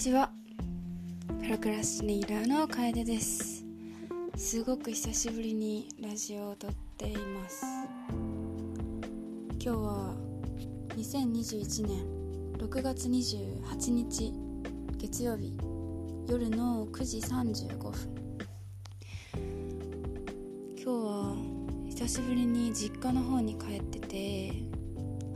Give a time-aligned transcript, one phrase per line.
[0.00, 0.30] ちは。
[1.42, 3.66] プロクラスニーラーの楓です。
[4.34, 7.66] すごく久しぶりにラジオを撮っています。
[9.58, 10.14] 今日は
[10.96, 14.32] 2021年6月28日
[14.96, 15.52] 月曜日
[16.26, 17.92] 夜の9時35分。
[20.78, 21.36] 今日は
[21.90, 24.52] 久しぶりに実家の方に帰ってて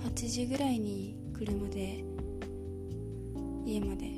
[0.09, 2.03] 8時ぐらいに車で
[3.67, 4.14] 家まで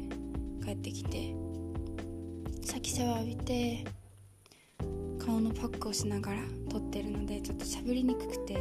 [0.66, 1.32] 帰ってきて
[2.64, 3.84] 先シャワー浴びて
[5.24, 8.54] 顔のパックをしながら撮ってるのでちょっと喋りにくくて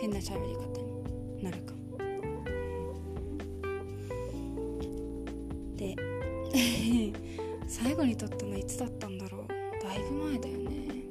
[0.00, 1.98] 変な喋り方になるかも。
[5.76, 5.94] で
[7.68, 9.48] 最後に撮ったのいつだったんだろう。
[9.84, 11.04] だいぶ前だよね。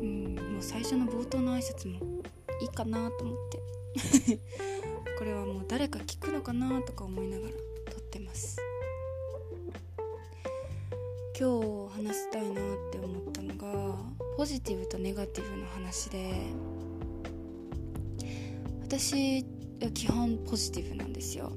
[0.00, 2.24] うんもう最初の冒頭の挨拶も
[2.60, 3.36] いいかなと思っ
[4.32, 4.38] て。
[5.16, 7.71] これはもう誰か聞くのかなとか思いながら。
[8.12, 8.58] ってます。
[11.38, 12.54] 今日話したいなっ
[12.92, 13.96] て思ったのが
[14.36, 16.34] ポジティブとネガティブの話で
[18.82, 19.42] 私
[19.82, 21.52] は基本ポジティブなんですよ。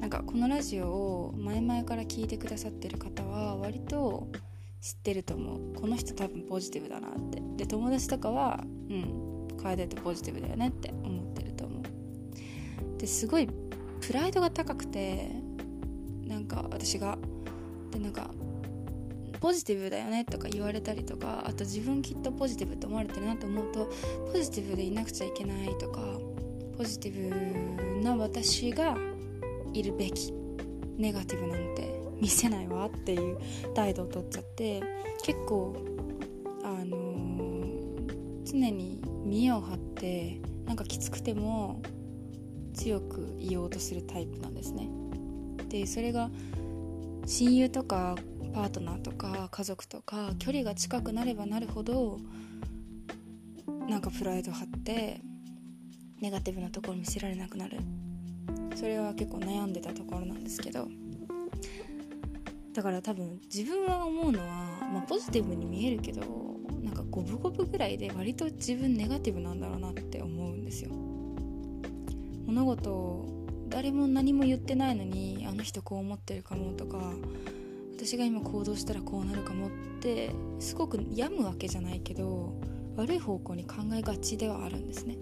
[0.00, 4.28] なんかこのラジオを前々から聞いてくださってる方は割と
[4.80, 5.74] 知ってると思う。
[5.74, 7.42] この人多分ポジティブだなって。
[7.56, 11.82] で友達とかはうん楓ってポジティブだよねって思ってると思う。
[12.98, 13.46] ですごい
[14.00, 15.30] プライドが高くて
[16.26, 17.18] なんか私が。
[17.90, 18.30] でなんか
[19.40, 23.92] ポジティブだよねとか言われたりとかあと自分きっとポジティブって思われてるなと思うと
[24.32, 26.00] ポジティブでいなくちゃいけないとか
[26.78, 28.96] ポジティブな私が
[29.74, 30.32] いるべき
[30.96, 33.38] ネガティブなんて見せないわっていう
[33.74, 34.82] 態度を取っちゃって
[35.22, 35.76] 結構
[36.62, 41.82] あのー、常に見栄を張ってなんかきつくても
[42.72, 44.88] 強く言おうとするタイプなんですね。
[45.74, 46.30] でそれが
[47.26, 48.14] 親友とか
[48.54, 52.20] パートナーとか家族とか距離が近くなればなるほど
[53.88, 55.20] なんかプライド張って
[56.20, 57.78] ネガティブなところ見せられなくなる。
[58.76, 60.86] それは結構悩んでたところなんですけど。
[62.72, 64.46] だから多分自分は思うのは、
[64.92, 66.22] まあ、ポジティブに見えるけど
[66.82, 70.90] なんか五分五分ぐらいで割と自分ネガティブなんだろうなって思うんですよ。
[72.46, 73.43] 物事を
[73.74, 76.96] 誰も何も言ってないのにあの人こう思ってるかもとか
[77.96, 79.70] 私が今行動したらこうなるかもっ
[80.00, 80.30] て
[80.60, 82.54] すごく病むわけじゃないけど
[82.94, 85.16] 悪い方向に考えがちではあるんですね。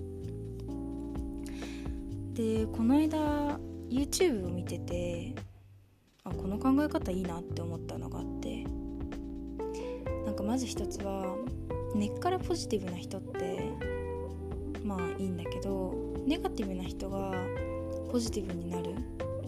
[2.35, 3.59] でこの間
[3.89, 5.35] YouTube を見てて
[6.23, 8.67] あこの考え方いいなって思ったのがあって
[10.27, 11.37] なんかまず一つは
[11.95, 13.71] 根っからポジティブな人って
[14.85, 15.95] まあいいんだけど
[16.27, 17.33] ネガティブな人が
[18.13, 18.95] ポジティブになる。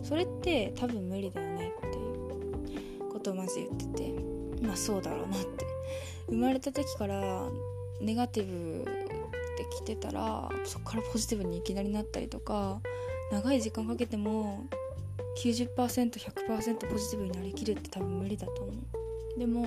[0.03, 4.15] それって多分無理だよねっていうことをまず言ってて。
[4.63, 5.67] まあそうだろうなって。
[6.29, 7.49] 生まれた時から
[8.01, 12.81] ネガティブってきてたらそこからポジティブにいきなりなったりとか
[13.31, 14.67] 長い時間かけても
[15.43, 19.39] 90%100% ポジティブになりきるって多分無理だと思う。
[19.39, 19.67] でも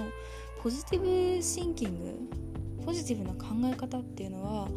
[0.61, 1.99] ポジティブシンキン
[2.79, 4.67] グポジティブな考え方っていうのは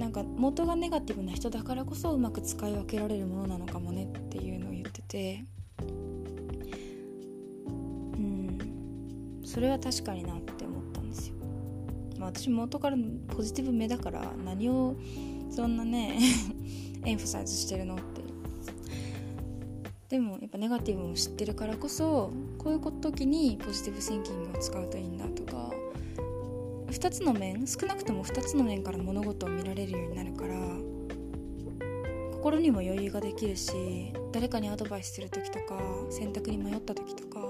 [0.00, 5.44] なんか元がネガティブな人だからこそうまく使い分けられるものなのかもねっていうのを言ってて。
[8.14, 9.42] うん。
[9.44, 11.34] それは確かになって思ったんですよ、
[12.18, 12.96] まあ、私元から
[13.28, 14.96] ポジティブ目だから何を
[15.50, 16.18] そんなね
[17.04, 18.22] エンフサイズしてるのって。
[20.08, 25.70] でもやっぱネガティブも知ってるからこそこういう時にポジティブシンキングを使うといいんだとか
[26.90, 30.54] 2つの面少なくとも2つの面から物事を見られるようになるから
[32.32, 35.78] 心にも余裕ができるし誰かにアドバイスする時とか
[36.10, 37.40] 選択に迷った時とか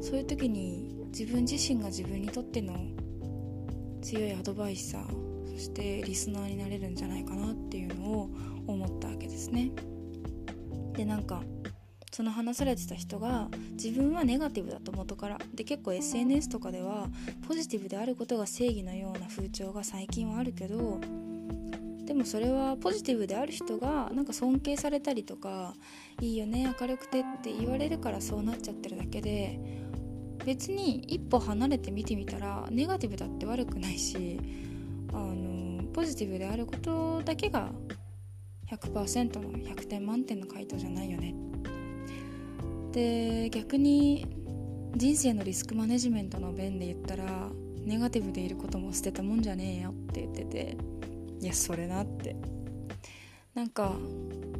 [0.00, 2.76] そういう時に自分自身が自分にとっての
[4.02, 8.30] 強いアドバイサーそしてリスナーになれるんじゃないかなっていうのを
[8.66, 9.72] 思ったわけですね。
[10.94, 11.42] でなんか
[12.20, 13.48] その話されてた人が
[13.82, 17.06] 自分はネガティブだと元からで結構 SNS とかでは
[17.48, 21.00] ポジティブであることが正義のような風潮が最近はあるけど
[22.04, 25.72] でもそれはポジティブである人がなんか尊敬されたりとか
[26.20, 29.58] いいよね明るくてって言われるからそうなっちゃってるだけで
[30.44, 34.38] 別に一歩離れて見てみたらネガティブだって悪くないし
[35.14, 37.70] あのポジティブであることだけが
[38.70, 41.34] 100%の100点満点の回答じゃないよね。
[42.92, 44.26] で逆に
[44.96, 47.24] 人生のリスクマネジメントの弁で言ったら
[47.84, 50.76] ネガティブでいることも捨てたもんじゃねえよって言ってて
[51.40, 52.36] いやそれなって。
[53.54, 53.96] なんか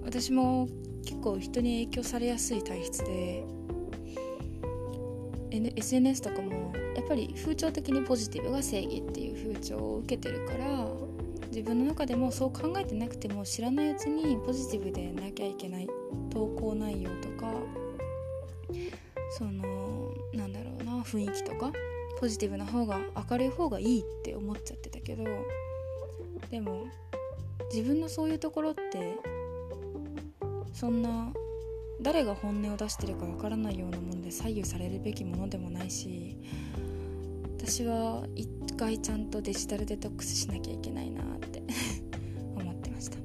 [0.05, 0.69] 私も
[1.05, 3.45] 結構人に影響されやすい体質で
[5.77, 10.87] SNS とかもやっぱり風潮的にポジティブが正義っていう風潮を受けてるから
[11.49, 15.89] 自分の中でもそう考えてなくても知らないうちにポジティブでなきゃいけない
[16.31, 17.53] 投稿内容とか
[19.39, 21.73] そのなんだろうな雰囲気とか
[22.19, 23.01] ポジティブな方が
[23.31, 25.25] 明るい方がいいって思っちゃってたけど
[26.51, 26.87] でも
[27.73, 29.17] 自分のそういうところって
[30.73, 31.33] そんな
[32.03, 36.39] 誰が本音を出してるかわからないようなもんで左右されるべきものでもないし
[37.59, 41.63] 私は一回ちゃんとデジタルデトックスしなきゃいけないなって
[42.57, 43.19] 思ってました。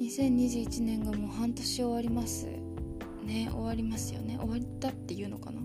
[0.00, 2.46] 2021年がもう半年終わります。
[3.28, 4.38] ね終わりますよね。
[4.40, 5.60] 終わったっていうのかな？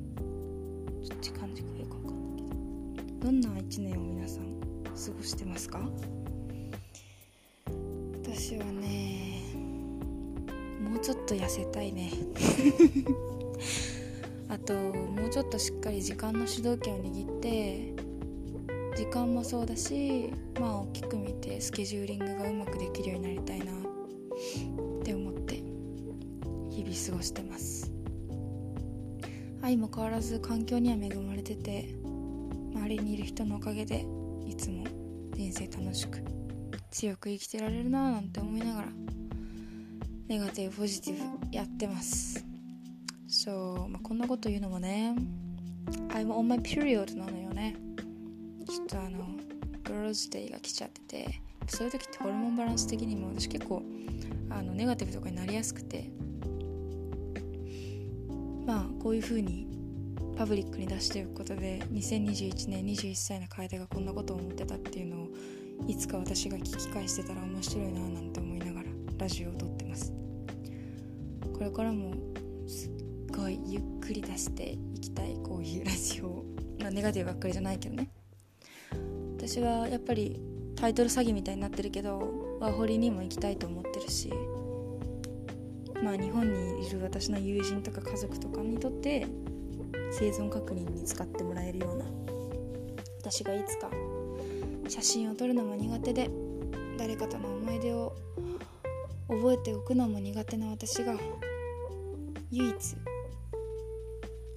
[1.04, 2.44] ちょっと感じがよくわかんない
[2.98, 3.20] けど。
[3.26, 4.44] どんな1年を皆さん
[4.84, 5.80] 過ごしてますか？
[8.22, 9.42] 私はね
[10.82, 12.12] もうちょっと痩せたいね。
[14.50, 17.94] あともうちょっとしっかり時間の主導権を握って
[18.96, 23.72] 時間もそうだしまあ大きく見てスケジューリングがうまくできるようになりたいな。
[26.94, 27.92] 日々過ごしてます。
[29.64, 31.90] 愛も変わらず環境には恵まれてて
[32.76, 34.06] 周りにいる人のおかげで
[34.46, 34.86] いつも
[35.34, 36.22] 人生楽しく
[36.92, 38.88] 強く生きてられるなーなんて思いながら
[40.28, 42.46] ネガティブポジティブやってます。
[43.28, 45.16] そう、まあ、こんなこと言うのもね
[46.10, 47.76] I'm on my period なのよね。
[48.70, 49.26] ちょっとあの
[49.84, 53.82] Girls Day が来ちゃっててそういう時ってホルモンバランス的にも私結構
[54.50, 56.12] あのネガティブとかになりやすくて
[58.66, 59.68] まあこういう風に
[60.36, 65.28] パブリックに出しておくことで2021年21歳の楓がこんなことを思ってたっていうのを
[65.88, 70.14] いつか私が聞き返してたら面白いななんて思いながらラジオを撮ってます。
[71.54, 72.14] これからも
[72.68, 72.92] すっ
[73.36, 76.28] ごいゆっくり出していきたいこういうラジオ。
[76.28, 76.46] を
[76.80, 78.10] まあネガティブばっかりじゃないけどね。
[79.38, 80.40] 私はやっぱり
[80.76, 84.32] タイトル詐欺みたいになってるけどワーホリにも行きたいと思ってるし
[86.04, 89.26] まあ日本にいる私の友人とか家族とかにとって
[90.12, 92.06] 生存確認に使ってもらえるような
[93.20, 93.90] 私がいつか
[94.90, 96.30] 写真を撮るのも苦手で
[96.98, 98.14] 誰かとの思い出を
[99.30, 101.16] 覚えておくのも苦手な私が
[102.52, 102.76] 唯一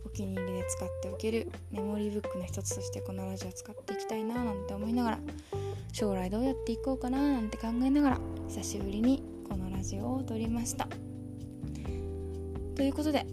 [0.04, 5.18] お気に入りで使っておけるメモリーブックの一つとしてこのラジオを使っていきたいななんて思いながら
[5.92, 11.05] 将来どうやっていこうかななんて考えながら久しぶりにこのラジオを撮りました。
[12.76, 13.26] ということで。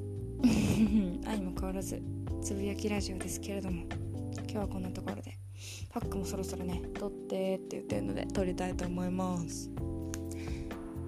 [1.27, 2.01] 愛も変わらず
[2.41, 3.83] つぶやきラジオですけれども。
[4.37, 5.37] 今日はこんなところで。
[5.89, 9.69] パックもそろそろね撮ってって言ってるので撮りたいと思います。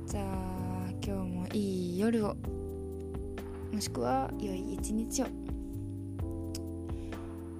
[0.05, 2.35] じゃあ今日もいい夜を。
[3.71, 5.27] もしくは良い一日を。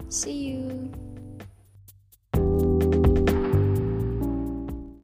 [0.10, 1.05] See you!